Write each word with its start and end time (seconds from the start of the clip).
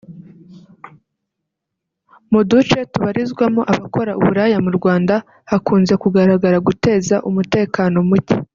Mu 2.31 2.41
duce 2.49 2.77
tubarizwamo 2.91 3.61
abakora 3.73 4.11
uburaya 4.19 4.57
mu 4.65 4.71
Rwanda 4.77 5.15
hakunze 5.51 5.93
kugaragara 6.03 6.57
guteza 6.67 7.15
umutekano 7.29 7.97
muke 8.09 8.35